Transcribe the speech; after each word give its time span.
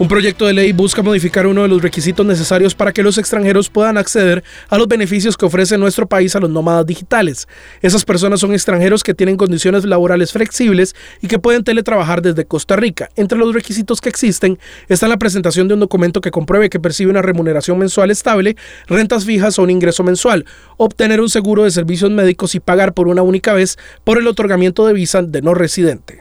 Un 0.00 0.06
proyecto 0.06 0.46
de 0.46 0.52
ley 0.52 0.70
busca 0.70 1.02
modificar 1.02 1.44
uno 1.48 1.62
de 1.62 1.68
los 1.68 1.82
requisitos 1.82 2.24
necesarios 2.24 2.72
para 2.72 2.92
que 2.92 3.02
los 3.02 3.18
extranjeros 3.18 3.68
puedan 3.68 3.98
acceder 3.98 4.44
a 4.68 4.78
los 4.78 4.86
beneficios 4.86 5.36
que 5.36 5.44
ofrece 5.44 5.76
nuestro 5.76 6.06
país 6.06 6.36
a 6.36 6.38
los 6.38 6.48
nómadas 6.48 6.86
digitales. 6.86 7.48
Esas 7.82 8.04
personas 8.04 8.38
son 8.38 8.52
extranjeros 8.52 9.02
que 9.02 9.12
tienen 9.12 9.36
condiciones 9.36 9.84
laborales 9.84 10.30
flexibles 10.30 10.94
y 11.20 11.26
que 11.26 11.40
pueden 11.40 11.64
teletrabajar 11.64 12.22
desde 12.22 12.44
Costa 12.44 12.76
Rica. 12.76 13.10
Entre 13.16 13.36
los 13.36 13.52
requisitos 13.52 14.00
que 14.00 14.08
existen 14.08 14.60
está 14.88 15.08
la 15.08 15.16
presentación 15.16 15.66
de 15.66 15.74
un 15.74 15.80
documento 15.80 16.20
que 16.20 16.30
compruebe 16.30 16.70
que 16.70 16.78
percibe 16.78 17.10
una 17.10 17.22
remuneración 17.22 17.76
mensual 17.76 18.12
estable, 18.12 18.56
rentas 18.86 19.24
fijas 19.24 19.58
o 19.58 19.64
un 19.64 19.70
ingreso 19.70 20.04
mensual, 20.04 20.44
obtener 20.76 21.20
un 21.20 21.28
seguro 21.28 21.64
de 21.64 21.72
servicios 21.72 22.12
médicos 22.12 22.54
y 22.54 22.60
pagar 22.60 22.94
por 22.94 23.08
una 23.08 23.22
única 23.22 23.52
vez 23.52 23.76
por 24.04 24.18
el 24.18 24.28
otorgamiento 24.28 24.86
de 24.86 24.92
visa 24.92 25.22
de 25.22 25.42
no 25.42 25.54
residente. 25.54 26.20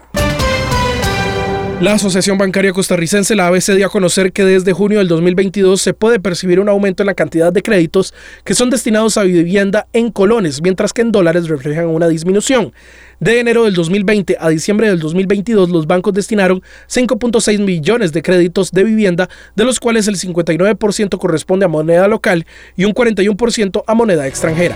La 1.79 1.93
Asociación 1.93 2.39
Bancaria 2.39 2.73
Costarricense, 2.73 3.35
la 3.35 3.45
ABC, 3.45 3.75
dio 3.75 3.85
a 3.85 3.89
conocer 3.89 4.31
que 4.31 4.43
desde 4.43 4.73
junio 4.73 4.97
del 4.97 5.07
2022 5.07 5.79
se 5.79 5.93
puede 5.93 6.19
percibir 6.19 6.59
un 6.59 6.69
aumento 6.69 7.03
en 7.03 7.07
la 7.07 7.13
cantidad 7.13 7.53
de 7.53 7.61
créditos 7.61 8.15
que 8.43 8.55
son 8.55 8.71
destinados 8.71 9.15
a 9.15 9.21
vivienda 9.21 9.87
en 9.93 10.09
colones, 10.11 10.63
mientras 10.63 10.91
que 10.91 11.03
en 11.03 11.11
dólares 11.11 11.47
reflejan 11.47 11.85
una 11.85 12.07
disminución. 12.07 12.73
De 13.19 13.39
enero 13.39 13.65
del 13.65 13.75
2020 13.75 14.37
a 14.39 14.49
diciembre 14.49 14.89
del 14.89 14.99
2022, 14.99 15.69
los 15.69 15.85
bancos 15.85 16.15
destinaron 16.15 16.63
5.6 16.89 17.59
millones 17.59 18.11
de 18.11 18.23
créditos 18.23 18.71
de 18.71 18.83
vivienda, 18.83 19.29
de 19.55 19.63
los 19.63 19.79
cuales 19.79 20.07
el 20.07 20.15
59% 20.15 21.19
corresponde 21.19 21.65
a 21.65 21.69
moneda 21.69 22.07
local 22.07 22.47
y 22.75 22.85
un 22.85 22.95
41% 22.95 23.83
a 23.85 23.93
moneda 23.93 24.25
extranjera. 24.25 24.75